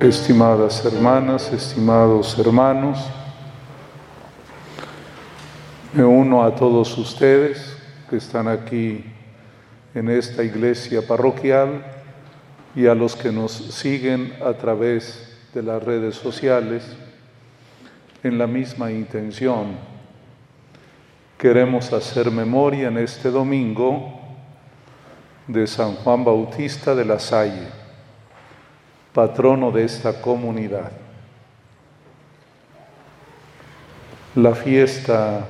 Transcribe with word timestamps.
Estimadas 0.00 0.84
hermanas, 0.84 1.52
estimados 1.52 2.38
hermanos, 2.38 3.04
me 5.92 6.04
uno 6.04 6.44
a 6.44 6.54
todos 6.54 6.96
ustedes 6.96 7.76
que 8.08 8.18
están 8.18 8.46
aquí 8.46 9.04
en 9.96 10.08
esta 10.08 10.44
iglesia 10.44 11.04
parroquial 11.04 11.84
y 12.76 12.86
a 12.86 12.94
los 12.94 13.16
que 13.16 13.32
nos 13.32 13.50
siguen 13.50 14.34
a 14.40 14.52
través 14.52 15.36
de 15.52 15.64
las 15.64 15.82
redes 15.82 16.14
sociales 16.14 16.84
en 18.22 18.38
la 18.38 18.46
misma 18.46 18.92
intención. 18.92 19.78
Queremos 21.36 21.92
hacer 21.92 22.30
memoria 22.30 22.86
en 22.86 22.98
este 22.98 23.32
domingo 23.32 24.20
de 25.48 25.66
San 25.66 25.96
Juan 25.96 26.24
Bautista 26.24 26.94
de 26.94 27.04
la 27.04 27.18
Salle 27.18 27.87
patrono 29.18 29.72
de 29.72 29.82
esta 29.82 30.22
comunidad. 30.22 30.92
La 34.36 34.54
fiesta 34.54 35.44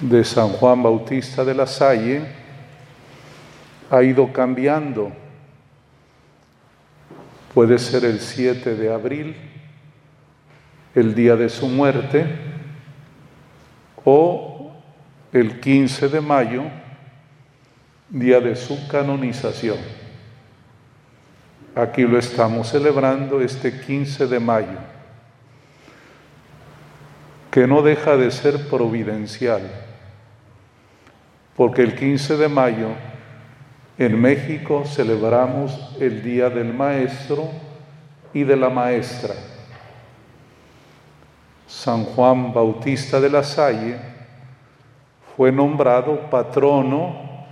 de 0.00 0.22
San 0.22 0.50
Juan 0.50 0.84
Bautista 0.84 1.44
de 1.44 1.52
la 1.52 1.66
Salle 1.66 2.22
ha 3.90 4.04
ido 4.04 4.32
cambiando. 4.32 5.10
Puede 7.52 7.80
ser 7.80 8.04
el 8.04 8.20
7 8.20 8.76
de 8.76 8.94
abril, 8.94 9.34
el 10.94 11.12
día 11.12 11.34
de 11.34 11.48
su 11.48 11.66
muerte, 11.66 12.24
o 14.04 14.70
el 15.32 15.58
15 15.58 16.08
de 16.08 16.20
mayo, 16.20 16.62
día 18.10 18.38
de 18.38 18.54
su 18.54 18.86
canonización. 18.86 19.95
Aquí 21.76 22.04
lo 22.04 22.18
estamos 22.18 22.68
celebrando 22.68 23.42
este 23.42 23.78
15 23.78 24.28
de 24.28 24.40
mayo, 24.40 24.78
que 27.50 27.66
no 27.66 27.82
deja 27.82 28.16
de 28.16 28.30
ser 28.30 28.66
providencial, 28.70 29.60
porque 31.54 31.82
el 31.82 31.94
15 31.94 32.38
de 32.38 32.48
mayo 32.48 32.88
en 33.98 34.18
México 34.18 34.84
celebramos 34.86 35.94
el 36.00 36.22
Día 36.22 36.48
del 36.48 36.72
Maestro 36.72 37.50
y 38.32 38.42
de 38.44 38.56
la 38.56 38.70
Maestra. 38.70 39.34
San 41.66 42.04
Juan 42.04 42.54
Bautista 42.54 43.20
de 43.20 43.28
la 43.28 43.42
Salle 43.42 43.98
fue 45.36 45.52
nombrado 45.52 46.30
patrono 46.30 47.44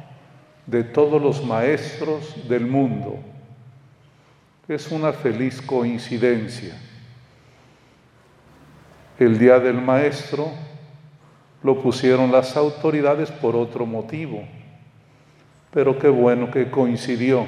de 0.67 0.83
todos 0.83 1.21
los 1.21 1.45
maestros 1.45 2.49
del 2.49 2.67
mundo 2.67 3.34
es 4.69 4.91
una 4.91 5.13
feliz 5.13 5.61
coincidencia. 5.61 6.75
El 9.19 9.39
día 9.39 9.61
del 9.61 9.81
maestro 9.81 10.51
lo 11.63 11.81
pusieron 11.83 12.33
las 12.33 12.57
autoridades 12.57 13.31
por 13.31 13.57
otro 13.57 13.87
motivo, 13.87 14.43
pero 15.71 15.99
qué 15.99 16.09
bueno 16.09 16.51
que 16.51 16.71
coincidió 16.71 17.47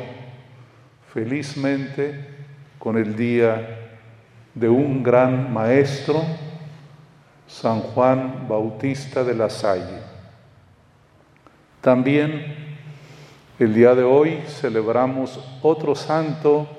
felizmente 1.12 2.26
con 2.78 2.98
el 2.98 3.16
día 3.16 3.98
de 4.54 4.68
un 4.68 5.02
gran 5.02 5.52
maestro, 5.52 6.22
San 7.46 7.80
Juan 7.80 8.46
Bautista 8.48 9.24
de 9.24 9.34
la 9.34 9.48
Salle. 9.48 10.00
También 11.80 12.54
el 13.58 13.74
día 13.74 13.94
de 13.94 14.02
hoy 14.02 14.42
celebramos 14.46 15.40
otro 15.62 15.94
santo 15.94 16.75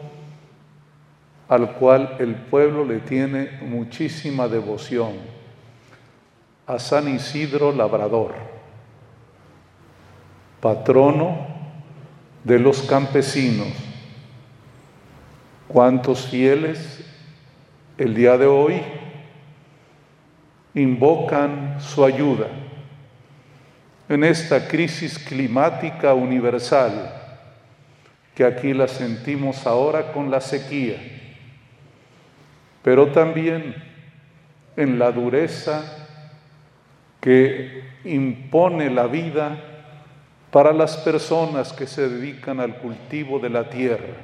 al 1.50 1.74
cual 1.74 2.18
el 2.20 2.36
pueblo 2.36 2.84
le 2.84 3.00
tiene 3.00 3.60
muchísima 3.62 4.48
devoción, 4.48 5.14
a 6.66 6.78
San 6.80 7.08
Isidro 7.08 7.72
Labrador, 7.72 8.34
patrono 10.60 11.48
de 12.44 12.60
los 12.60 12.82
campesinos. 12.82 13.70
¿Cuántos 15.70 16.28
fieles 16.28 17.06
el 17.98 18.14
día 18.14 18.38
de 18.38 18.46
hoy 18.46 18.82
invocan 20.74 21.80
su 21.80 22.04
ayuda 22.04 22.48
en 24.10 24.24
esta 24.24 24.68
crisis 24.68 25.18
climática 25.18 26.14
universal 26.14 27.14
que 28.36 28.46
aquí 28.46 28.74
la 28.74 28.88
sentimos 28.88 29.66
ahora 29.66 30.12
con 30.12 30.30
la 30.30 30.42
sequía? 30.42 31.17
Pero 32.88 33.08
también 33.08 33.76
en 34.78 34.98
la 34.98 35.12
dureza 35.12 36.08
que 37.20 37.84
impone 38.06 38.90
la 38.90 39.08
vida 39.08 39.58
para 40.52 40.72
las 40.72 40.96
personas 40.96 41.74
que 41.74 41.86
se 41.86 42.08
dedican 42.08 42.62
al 42.62 42.78
cultivo 42.78 43.40
de 43.40 43.50
la 43.50 43.70
tierra. 43.70 44.16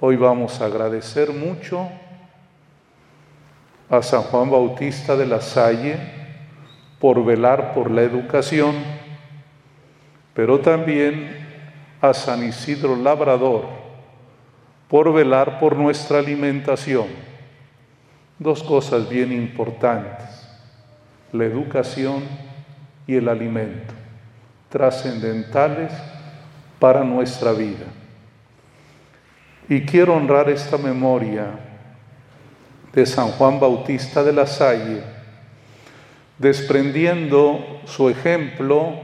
Hoy 0.00 0.16
vamos 0.16 0.58
a 0.62 0.64
agradecer 0.64 1.32
mucho 1.32 1.86
a 3.90 4.00
San 4.00 4.22
Juan 4.22 4.50
Bautista 4.50 5.16
de 5.16 5.26
la 5.26 5.42
Salle 5.42 5.98
por 6.98 7.22
velar 7.22 7.74
por 7.74 7.90
la 7.90 8.00
educación, 8.00 8.74
pero 10.32 10.60
también 10.60 11.30
a 12.00 12.14
San 12.14 12.42
Isidro 12.42 12.96
Labrador 12.96 13.79
por 14.90 15.12
velar 15.12 15.60
por 15.60 15.76
nuestra 15.76 16.18
alimentación. 16.18 17.06
Dos 18.40 18.60
cosas 18.64 19.08
bien 19.08 19.32
importantes, 19.32 20.26
la 21.32 21.44
educación 21.44 22.24
y 23.06 23.14
el 23.14 23.28
alimento, 23.28 23.94
trascendentales 24.68 25.92
para 26.80 27.04
nuestra 27.04 27.52
vida. 27.52 27.86
Y 29.68 29.82
quiero 29.82 30.16
honrar 30.16 30.50
esta 30.50 30.76
memoria 30.76 31.52
de 32.92 33.06
San 33.06 33.28
Juan 33.28 33.60
Bautista 33.60 34.24
de 34.24 34.32
la 34.32 34.46
Salle, 34.46 35.04
desprendiendo 36.36 37.80
su 37.84 38.08
ejemplo 38.08 38.94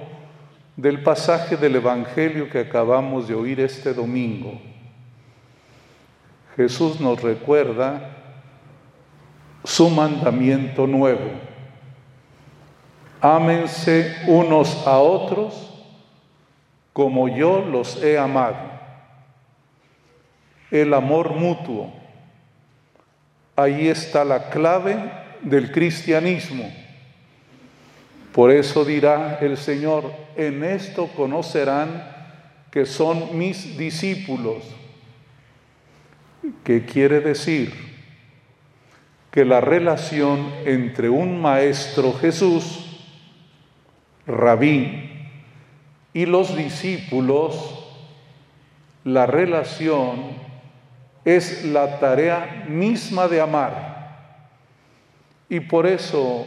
del 0.74 1.04
pasaje 1.04 1.56
del 1.56 1.76
Evangelio 1.76 2.50
que 2.50 2.58
acabamos 2.58 3.28
de 3.28 3.34
oír 3.34 3.60
este 3.60 3.94
domingo 3.94 4.60
Jesús 6.56 7.00
nos 7.00 7.20
recuerda 7.20 8.16
su 9.62 9.90
mandamiento 9.90 10.86
nuevo. 10.86 11.30
Ámense 13.20 14.16
unos 14.26 14.86
a 14.86 14.98
otros 14.98 15.72
como 16.94 17.28
yo 17.28 17.60
los 17.60 18.02
he 18.02 18.18
amado. 18.18 18.56
El 20.70 20.94
amor 20.94 21.34
mutuo. 21.34 21.92
Ahí 23.54 23.88
está 23.88 24.24
la 24.24 24.48
clave 24.48 24.96
del 25.42 25.70
cristianismo. 25.72 26.70
Por 28.32 28.50
eso 28.50 28.84
dirá 28.84 29.38
el 29.40 29.56
Señor, 29.56 30.10
en 30.36 30.64
esto 30.64 31.08
conocerán 31.16 32.14
que 32.70 32.86
son 32.86 33.36
mis 33.38 33.76
discípulos 33.78 34.64
¿Qué 36.64 36.84
quiere 36.84 37.20
decir 37.20 37.72
que 39.30 39.44
la 39.44 39.60
relación 39.60 40.50
entre 40.64 41.08
un 41.10 41.40
maestro 41.40 42.14
Jesús, 42.14 43.04
rabí, 44.26 45.12
y 46.14 46.24
los 46.24 46.56
discípulos, 46.56 47.84
la 49.04 49.26
relación 49.26 50.38
es 51.24 51.66
la 51.66 51.98
tarea 51.98 52.64
misma 52.68 53.28
de 53.28 53.40
amar. 53.40 54.46
Y 55.50 55.60
por 55.60 55.86
eso 55.86 56.46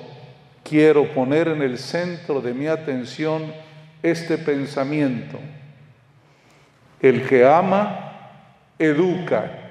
quiero 0.63 1.13
poner 1.13 1.47
en 1.49 1.61
el 1.61 1.77
centro 1.77 2.41
de 2.41 2.53
mi 2.53 2.65
atención 2.65 3.53
este 4.01 4.37
pensamiento. 4.37 5.37
El 6.99 7.27
que 7.27 7.45
ama, 7.45 8.29
educa 8.79 9.68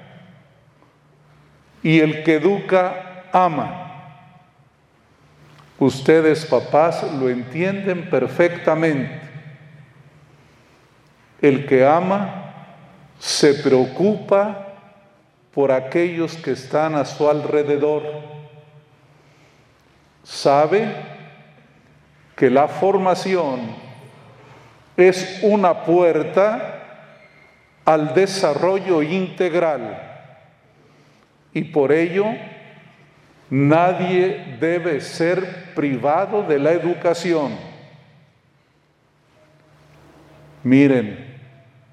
y 1.83 1.99
el 1.99 2.23
que 2.23 2.35
educa 2.35 3.25
ama. 3.31 3.85
Ustedes 5.77 6.45
papás 6.45 7.03
lo 7.13 7.29
entienden 7.29 8.09
perfectamente. 8.09 9.21
El 11.41 11.65
que 11.65 11.85
ama 11.85 12.53
se 13.17 13.53
preocupa 13.53 14.67
por 15.53 15.71
aquellos 15.71 16.35
que 16.35 16.51
están 16.51 16.95
a 16.95 17.05
su 17.05 17.29
alrededor. 17.29 18.03
Sabe 20.23 20.93
que 22.35 22.49
la 22.49 22.67
formación 22.67 23.61
es 24.97 25.39
una 25.41 25.85
puerta 25.85 26.75
al 27.85 28.13
desarrollo 28.13 29.01
integral 29.01 30.08
y 31.53 31.63
por 31.63 31.91
ello 31.91 32.25
nadie 33.49 34.57
debe 34.59 35.01
ser 35.01 35.73
privado 35.73 36.43
de 36.43 36.59
la 36.59 36.71
educación. 36.71 37.57
Miren, 40.63 41.37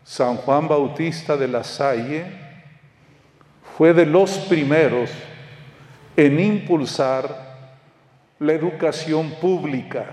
San 0.04 0.36
Juan 0.36 0.68
Bautista 0.68 1.36
de 1.36 1.48
la 1.48 1.64
Salle 1.64 2.26
fue 3.76 3.92
de 3.92 4.06
los 4.06 4.38
primeros 4.38 5.10
en 6.16 6.40
impulsar 6.40 7.46
la 8.38 8.52
educación 8.52 9.30
pública, 9.40 10.06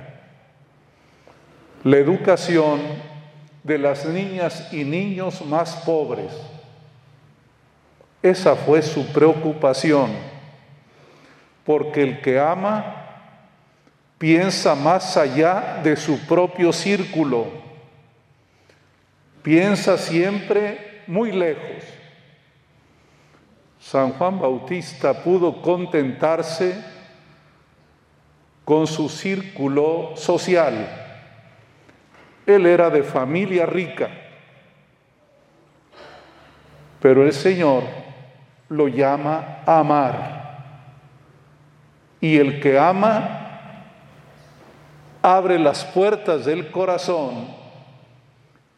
la 1.83 1.97
educación 1.97 2.79
de 3.63 3.77
las 3.77 4.05
niñas 4.05 4.71
y 4.73 4.83
niños 4.83 5.45
más 5.45 5.75
pobres. 5.85 6.31
Esa 8.23 8.55
fue 8.55 8.81
su 8.81 9.05
preocupación, 9.11 10.11
porque 11.65 12.01
el 12.01 12.21
que 12.21 12.39
ama 12.39 13.03
piensa 14.17 14.75
más 14.75 15.17
allá 15.17 15.81
de 15.83 15.97
su 15.97 16.17
propio 16.19 16.71
círculo, 16.71 17.47
piensa 19.41 19.97
siempre 19.97 21.01
muy 21.05 21.33
lejos. 21.33 21.83
San 23.81 24.13
Juan 24.13 24.39
Bautista 24.39 25.21
pudo 25.21 25.61
contentarse 25.61 26.81
con 28.63 28.87
su 28.87 29.09
círculo 29.09 30.13
social. 30.15 30.87
Él 32.45 32.65
era 32.65 32.89
de 32.89 33.03
familia 33.03 33.65
rica, 33.65 34.09
pero 37.01 37.25
el 37.25 37.33
Señor 37.33 38.02
lo 38.69 38.87
llama 38.87 39.59
amar. 39.65 40.41
Y 42.21 42.37
el 42.37 42.59
que 42.59 42.79
ama 42.79 43.39
abre 45.21 45.59
las 45.59 45.83
puertas 45.85 46.45
del 46.45 46.71
corazón 46.71 47.47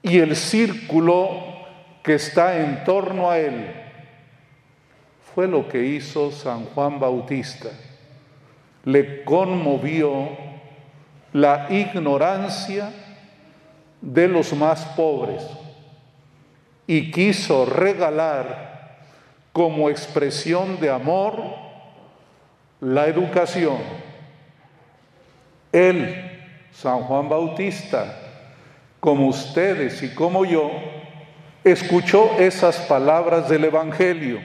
y 0.02 0.20
el 0.20 0.36
círculo 0.36 1.30
que 2.04 2.16
está 2.16 2.60
en 2.60 2.84
torno 2.84 3.30
a 3.30 3.40
él. 3.40 3.74
Fue 5.34 5.48
lo 5.48 5.68
que 5.68 5.84
hizo 5.84 6.32
San 6.32 6.66
Juan 6.66 7.00
Bautista 7.00 7.70
le 8.86 9.24
conmovió 9.24 10.30
la 11.34 11.68
ignorancia 11.70 12.92
de 14.00 14.28
los 14.28 14.54
más 14.54 14.86
pobres 14.96 15.44
y 16.88 17.12
quiso 17.12 17.66
regalar 17.66 18.75
como 19.56 19.90
expresión 19.90 20.82
de 20.82 20.90
amor 20.90 21.42
la 22.82 23.08
educación. 23.08 23.78
Él, 25.72 26.42
San 26.74 27.04
Juan 27.04 27.30
Bautista, 27.30 28.20
como 29.00 29.28
ustedes 29.28 30.04
y 30.04 30.14
como 30.14 30.44
yo, 30.44 30.72
escuchó 31.64 32.38
esas 32.38 32.80
palabras 32.80 33.48
del 33.48 33.64
Evangelio 33.64 34.42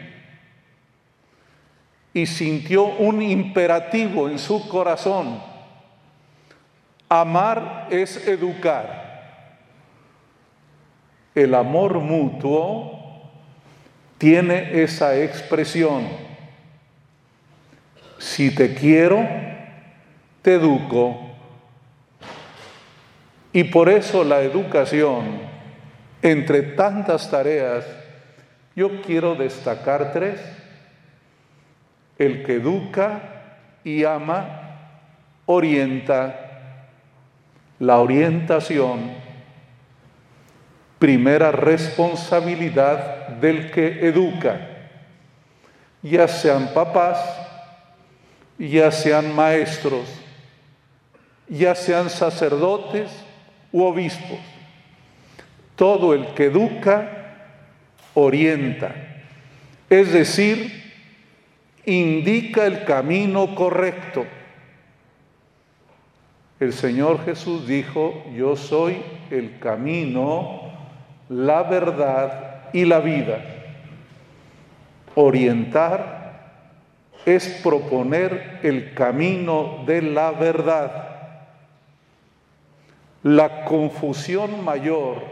y 2.15 2.25
sintió 2.27 2.85
un 2.85 3.21
imperativo 3.21 4.29
en 4.29 4.39
su 4.39 4.69
corazón. 4.69 5.43
Amar 7.09 7.89
es 7.91 8.29
educar. 8.29 9.59
El 11.35 11.53
amor 11.57 11.99
mutuo 11.99 13.00
tiene 14.21 14.83
esa 14.83 15.17
expresión. 15.17 16.07
Si 18.19 18.55
te 18.55 18.75
quiero, 18.75 19.27
te 20.43 20.57
educo. 20.57 21.31
Y 23.51 23.65
por 23.65 23.89
eso 23.89 24.23
la 24.23 24.43
educación, 24.43 25.41
entre 26.21 26.61
tantas 26.61 27.31
tareas, 27.31 27.87
yo 28.77 29.01
quiero 29.01 29.37
destacar 29.37 30.13
tres 30.13 30.39
el 32.19 32.43
que 32.43 32.57
educa 32.57 33.23
y 33.85 34.05
ama, 34.05 34.81
orienta. 35.47 36.49
La 37.79 38.01
orientación, 38.01 39.13
primera 41.01 41.51
responsabilidad 41.51 43.29
del 43.41 43.71
que 43.71 44.07
educa, 44.07 44.69
ya 46.03 46.29
sean 46.29 46.75
papás, 46.75 47.19
ya 48.59 48.93
sean 48.93 49.35
maestros, 49.35 50.07
ya 51.49 51.75
sean 51.75 52.11
sacerdotes 52.11 53.11
u 53.73 53.83
obispos. 53.83 54.39
Todo 55.75 56.13
el 56.13 56.27
que 56.35 56.45
educa, 56.45 57.09
orienta. 58.13 58.95
Es 59.89 60.13
decir, 60.13 60.93
indica 61.87 62.67
el 62.67 62.85
camino 62.85 63.55
correcto. 63.55 64.27
El 66.61 66.75
Señor 66.75 67.25
Jesús 67.25 67.67
dijo, 67.67 68.23
yo 68.37 68.55
soy 68.55 69.03
el 69.31 69.59
camino, 69.59 70.70
la 71.31 71.63
verdad 71.63 72.65
y 72.73 72.85
la 72.85 72.99
vida. 72.99 73.39
Orientar 75.15 76.21
es 77.25 77.47
proponer 77.63 78.59
el 78.63 78.95
camino 78.95 79.85
de 79.87 80.03
la 80.03 80.33
verdad. 80.33 81.07
La 83.23 83.65
confusión 83.65 84.65
mayor 84.65 85.23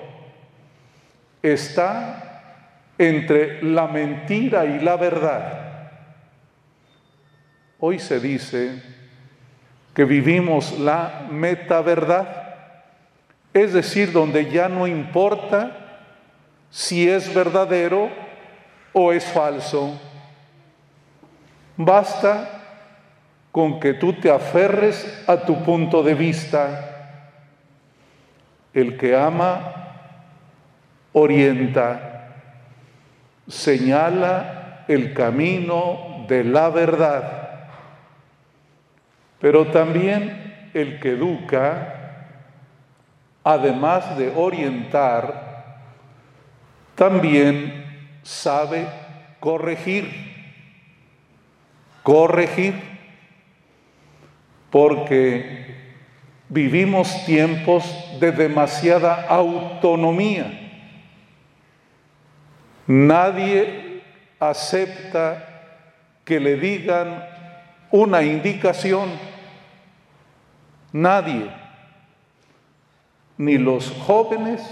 está 1.43 2.93
entre 2.97 3.63
la 3.63 3.89
mentira 3.89 4.67
y 4.67 4.81
la 4.81 4.97
verdad. 4.97 5.91
Hoy 7.81 7.99
se 7.99 8.21
dice 8.21 8.83
que 9.95 10.05
vivimos 10.05 10.79
la 10.79 11.27
metaverdad, 11.31 12.29
es 13.53 13.73
decir, 13.73 14.13
donde 14.13 14.49
ya 14.51 14.69
no 14.69 14.87
importa 14.87 15.87
si 16.71 17.09
es 17.09 17.33
verdadero 17.33 18.11
o 18.93 19.13
es 19.13 19.25
falso. 19.25 19.99
Basta 21.77 22.59
con 23.53 23.81
que 23.81 23.95
tú 23.95 24.13
te 24.13 24.31
aferres 24.31 25.25
a 25.27 25.37
tu 25.37 25.63
punto 25.63 26.03
de 26.03 26.15
vista. 26.15 26.85
El 28.75 28.97
que 28.97 29.17
ama, 29.17 29.75
orienta, 31.13 32.35
señala 33.47 34.85
el 34.89 35.15
camino 35.15 36.25
de 36.29 36.45
la 36.45 36.69
verdad. 36.69 37.49
Pero 39.41 39.69
también 39.69 40.71
el 40.75 41.01
que 41.01 41.11
educa, 41.11 41.95
además 43.45 44.19
de 44.19 44.33
orientar, 44.35 45.58
también 46.99 47.85
sabe 48.25 48.89
corregir. 49.39 50.11
Corregir. 52.03 52.75
Porque 54.71 55.77
vivimos 56.49 57.25
tiempos 57.25 57.85
de 58.19 58.33
demasiada 58.33 59.27
autonomía. 59.29 60.73
Nadie 62.89 64.03
acepta 64.41 65.45
que 66.25 66.41
le 66.41 66.57
digan 66.57 67.25
una 67.93 68.23
indicación. 68.23 69.09
Nadie, 70.93 71.49
ni 73.37 73.57
los 73.57 73.91
jóvenes, 73.93 74.63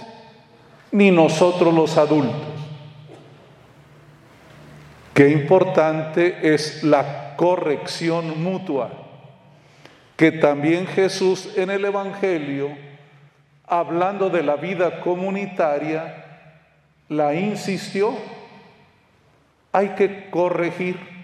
ni 0.97 1.11
nosotros 1.11 1.75
los 1.75 1.99
adultos. 1.99 2.35
Qué 5.12 5.29
importante 5.29 6.55
es 6.55 6.83
la 6.83 7.37
corrección 7.37 8.43
mutua, 8.43 8.91
que 10.17 10.33
también 10.33 10.87
Jesús 10.87 11.50
en 11.57 11.71
el 11.71 11.85
Evangelio, 11.85 12.71
hablando 13.67 14.31
de 14.31 14.43
la 14.43 14.57
vida 14.57 15.00
comunitaria, 15.00 16.25
la 17.09 17.35
insistió. 17.35 18.15
Hay 19.73 19.91
que 19.91 20.31
corregir 20.31 21.17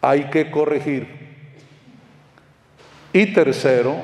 hay 0.00 0.24
que 0.24 0.50
corregir. 0.50 1.06
Y 3.12 3.26
tercero, 3.26 4.02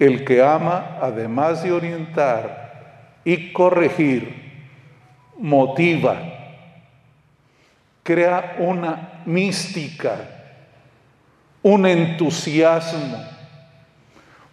el 0.00 0.24
que 0.24 0.42
ama, 0.42 0.96
además 1.00 1.62
de 1.62 1.72
orientar, 1.72 3.20
y 3.22 3.52
corregir 3.52 4.34
motiva, 5.36 6.16
crea 8.02 8.56
una 8.58 9.22
mística, 9.26 10.16
un 11.62 11.84
entusiasmo, 11.84 13.22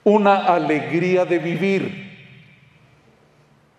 una 0.04 0.46
alegría 0.46 1.24
de 1.24 1.40
vivir, 1.40 2.08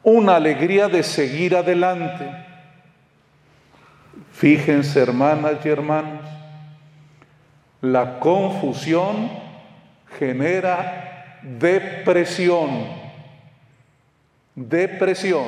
una 0.03 0.37
alegría 0.37 0.89
de 0.89 1.03
seguir 1.03 1.55
adelante. 1.55 2.31
Fíjense, 4.33 5.01
hermanas 5.01 5.57
y 5.65 5.69
hermanos, 5.69 6.25
la 7.83 8.19
confusión 8.19 9.31
genera 10.19 11.08
depresión. 11.43 12.87
Depresión. 14.55 15.47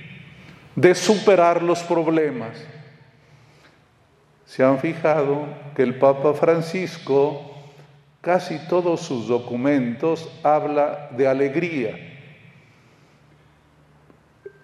de 0.75 0.93
superar 0.93 1.63
los 1.63 1.79
problemas. 1.83 2.61
Se 4.45 4.63
han 4.63 4.79
fijado 4.79 5.47
que 5.75 5.83
el 5.83 5.95
Papa 5.95 6.33
Francisco, 6.33 7.53
casi 8.21 8.59
todos 8.67 9.01
sus 9.01 9.27
documentos 9.27 10.29
habla 10.43 11.09
de 11.11 11.27
alegría. 11.27 11.97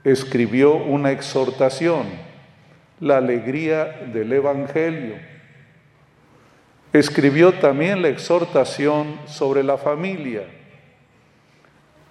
Escribió 0.03 0.75
una 0.75 1.11
exhortación, 1.11 2.07
la 2.99 3.17
alegría 3.17 3.85
del 4.13 4.31
Evangelio. 4.33 5.15
Escribió 6.91 7.53
también 7.53 8.01
la 8.01 8.09
exhortación 8.09 9.19
sobre 9.25 9.63
la 9.63 9.77
familia, 9.77 10.43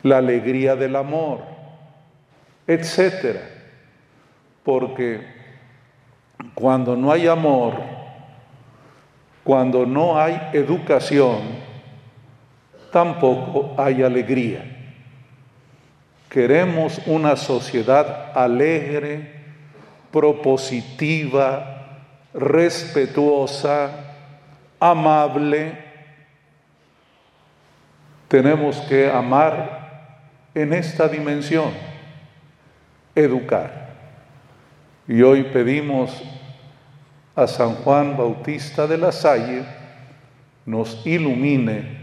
la 0.02 0.18
alegría 0.18 0.76
del 0.76 0.96
amor, 0.96 1.40
etcétera. 2.66 3.40
Porque 4.62 5.20
cuando 6.54 6.96
no 6.96 7.10
hay 7.10 7.26
amor, 7.26 7.74
cuando 9.42 9.84
no 9.86 10.20
hay 10.20 10.40
educación, 10.52 11.40
tampoco 12.92 13.74
hay 13.76 14.02
alegría. 14.02 14.64
Queremos 16.28 17.00
una 17.06 17.34
sociedad 17.36 18.32
alegre, 18.36 19.37
propositiva, 20.12 21.98
respetuosa, 22.34 23.90
amable. 24.80 25.78
Tenemos 28.28 28.76
que 28.82 29.10
amar 29.10 29.78
en 30.54 30.72
esta 30.72 31.08
dimensión, 31.08 31.70
educar. 33.14 33.88
Y 35.06 35.22
hoy 35.22 35.44
pedimos 35.44 36.22
a 37.34 37.46
San 37.46 37.76
Juan 37.76 38.16
Bautista 38.16 38.86
de 38.86 38.98
la 38.98 39.12
Salle 39.12 39.64
nos 40.68 41.06
ilumine 41.06 41.96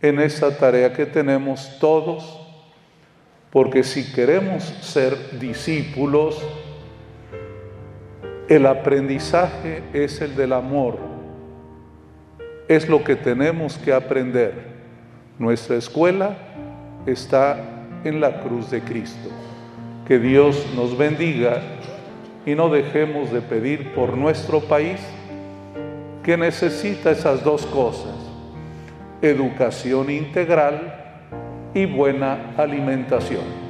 en 0.00 0.18
esta 0.18 0.56
tarea 0.56 0.94
que 0.94 1.04
tenemos 1.04 1.78
todos, 1.78 2.40
porque 3.50 3.84
si 3.84 4.12
queremos 4.12 4.64
ser 4.80 5.38
discípulos, 5.38 6.42
el 8.48 8.66
aprendizaje 8.66 9.82
es 9.92 10.20
el 10.20 10.34
del 10.36 10.52
amor, 10.52 10.98
es 12.68 12.88
lo 12.88 13.04
que 13.04 13.16
tenemos 13.16 13.78
que 13.78 13.92
aprender. 13.92 14.72
Nuestra 15.38 15.76
escuela 15.76 16.36
está 17.06 17.58
en 18.04 18.20
la 18.20 18.40
cruz 18.40 18.70
de 18.70 18.80
Cristo. 18.80 19.30
Que 20.06 20.18
Dios 20.18 20.66
nos 20.74 20.96
bendiga 20.96 21.62
y 22.44 22.54
no 22.54 22.68
dejemos 22.68 23.32
de 23.32 23.40
pedir 23.40 23.94
por 23.94 24.16
nuestro 24.16 24.60
país 24.60 25.00
que 26.22 26.36
necesita 26.36 27.10
esas 27.10 27.42
dos 27.42 27.66
cosas, 27.66 28.14
educación 29.22 30.10
integral 30.10 31.30
y 31.74 31.86
buena 31.86 32.54
alimentación. 32.56 33.61